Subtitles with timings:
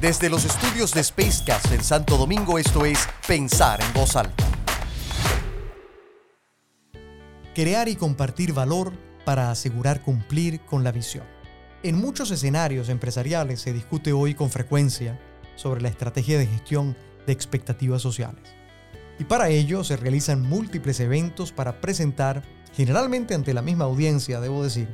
[0.00, 4.46] Desde los estudios de Spacecast en Santo Domingo, esto es Pensar en Voz Alta.
[7.54, 8.94] Crear y compartir valor
[9.26, 11.24] para asegurar cumplir con la visión.
[11.82, 15.20] En muchos escenarios empresariales se discute hoy con frecuencia
[15.54, 16.96] sobre la estrategia de gestión
[17.26, 18.54] de expectativas sociales.
[19.18, 22.42] Y para ello se realizan múltiples eventos para presentar,
[22.72, 24.88] generalmente ante la misma audiencia, debo decir,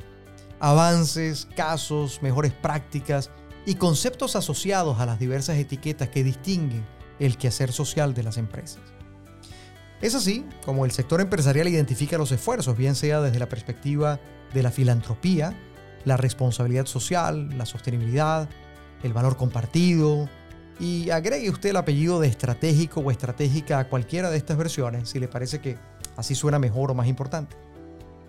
[0.59, 3.31] avances, casos, mejores prácticas
[3.67, 6.85] y conceptos asociados a las diversas etiquetas que distinguen
[7.19, 8.79] el quehacer social de las empresas.
[10.01, 14.21] Es así como el sector empresarial identifica los esfuerzos, bien sea desde la perspectiva
[14.53, 15.53] de la filantropía,
[16.05, 18.47] la responsabilidad social, la sostenibilidad,
[19.03, 20.29] el valor compartido,
[20.79, 25.19] y agregue usted el apellido de estratégico o estratégica a cualquiera de estas versiones si
[25.19, 25.77] le parece que
[26.15, 27.57] así suena mejor o más importante.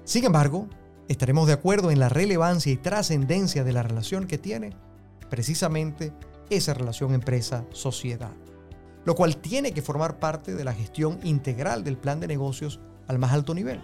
[0.02, 0.68] Sin embargo,
[1.06, 4.87] estaremos de acuerdo en la relevancia y trascendencia de la relación que tiene
[5.28, 6.12] precisamente
[6.50, 8.32] esa relación empresa-sociedad,
[9.04, 13.18] lo cual tiene que formar parte de la gestión integral del plan de negocios al
[13.18, 13.80] más alto nivel.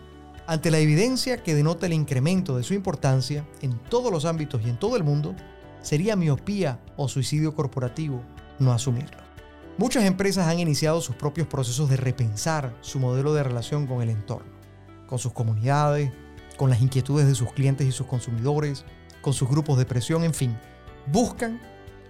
[0.47, 4.69] Ante la evidencia que denota el incremento de su importancia en todos los ámbitos y
[4.69, 5.35] en todo el mundo,
[5.81, 8.23] sería miopía o suicidio corporativo
[8.59, 9.25] no asumirlo.
[9.77, 14.11] Muchas empresas han iniciado sus propios procesos de repensar su modelo de relación con el
[14.11, 14.53] entorno,
[15.09, 16.13] con sus comunidades,
[16.57, 18.85] con las inquietudes de sus clientes y sus consumidores,
[19.21, 20.57] con sus grupos de presión, en fin,
[21.07, 21.61] buscan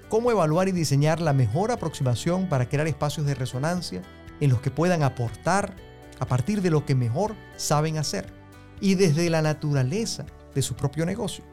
[0.08, 4.02] cómo evaluar y diseñar la mejor aproximación para crear espacios de resonancia
[4.40, 5.74] en los que puedan aportar
[6.18, 8.32] a partir de lo que mejor saben hacer
[8.80, 11.44] y desde la naturaleza de su propio negocio.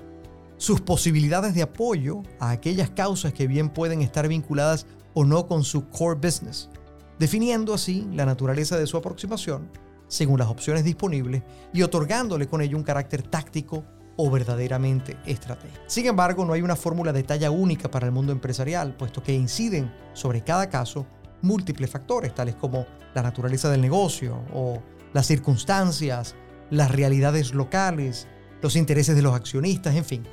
[0.58, 5.64] Sus posibilidades de apoyo a aquellas causas que bien pueden estar vinculadas o no con
[5.64, 6.70] su core business,
[7.18, 9.70] definiendo así la naturaleza de su aproximación
[10.08, 11.42] según las opciones disponibles
[11.74, 15.84] y otorgándole con ello un carácter táctico o verdaderamente estratégico.
[15.88, 19.34] Sin embargo, no hay una fórmula de talla única para el mundo empresarial, puesto que
[19.34, 21.06] inciden sobre cada caso
[21.42, 24.82] múltiples factores, tales como la naturaleza del negocio o
[25.14, 26.36] las circunstancias,
[26.70, 28.28] las realidades locales,
[28.62, 30.24] los intereses de los accionistas, en fin.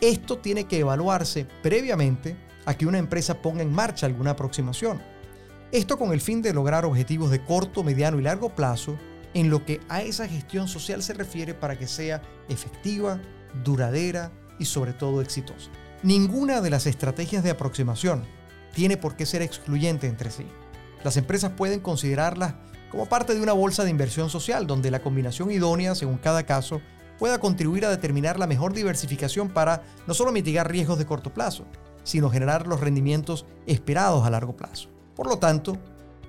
[0.00, 5.00] Esto tiene que evaluarse previamente a que una empresa ponga en marcha alguna aproximación.
[5.72, 8.98] Esto con el fin de lograr objetivos de corto, mediano y largo plazo
[9.34, 13.20] en lo que a esa gestión social se refiere para que sea efectiva,
[13.64, 15.70] duradera y sobre todo exitosa.
[16.02, 18.24] Ninguna de las estrategias de aproximación
[18.74, 20.46] tiene por qué ser excluyente entre sí.
[21.04, 22.54] Las empresas pueden considerarlas
[22.90, 26.80] como parte de una bolsa de inversión social donde la combinación idónea, según cada caso,
[27.18, 31.66] pueda contribuir a determinar la mejor diversificación para no solo mitigar riesgos de corto plazo,
[32.02, 34.88] sino generar los rendimientos esperados a largo plazo.
[35.14, 35.76] Por lo tanto,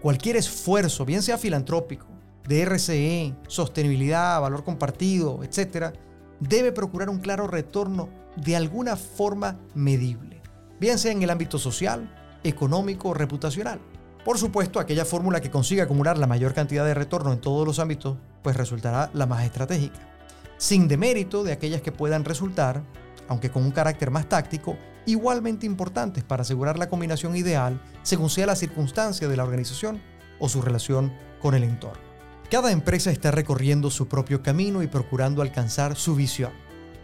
[0.02, 2.11] cualquier esfuerzo, bien sea filantrópico,
[2.52, 5.96] de RCE, sostenibilidad, valor compartido, etc.,
[6.42, 10.42] debe procurar un claro retorno de alguna forma medible,
[10.78, 12.14] bien sea en el ámbito social,
[12.44, 13.80] económico o reputacional.
[14.26, 17.80] Por supuesto, aquella fórmula que consiga acumular la mayor cantidad de retorno en todos los
[17.80, 20.12] ámbitos, pues resultará la más estratégica
[20.58, 22.84] sin demérito de aquellas que puedan resultar,
[23.28, 28.46] aunque con un carácter más táctico, igualmente importantes para asegurar la combinación ideal según sea
[28.46, 30.04] la circunstancia de la organización
[30.38, 32.11] o su relación con el entorno.
[32.52, 36.52] Cada empresa está recorriendo su propio camino y procurando alcanzar su visión,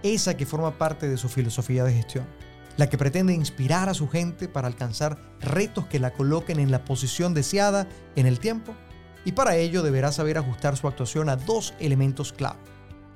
[0.03, 2.27] esa que forma parte de su filosofía de gestión,
[2.75, 6.83] la que pretende inspirar a su gente para alcanzar retos que la coloquen en la
[6.83, 7.87] posición deseada
[8.17, 8.75] en el tiempo,
[9.23, 12.59] y para ello deberá saber ajustar su actuación a dos elementos clave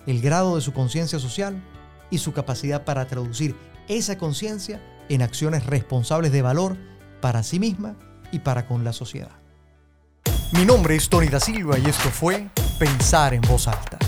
[0.07, 1.61] el grado de su conciencia social
[2.09, 3.57] y su capacidad para traducir
[3.89, 6.77] esa conciencia en acciones responsables de valor
[7.19, 7.97] para sí misma
[8.31, 9.40] y para con la sociedad.
[10.51, 12.47] Mi nombre es Tony da Silva y esto fue
[12.77, 14.00] Pensar en voz alta.